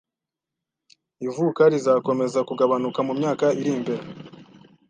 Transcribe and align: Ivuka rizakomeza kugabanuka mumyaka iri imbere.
Ivuka 1.27 1.61
rizakomeza 1.73 2.39
kugabanuka 2.47 2.99
mumyaka 3.07 3.45
iri 3.59 3.71
imbere. 3.77 4.03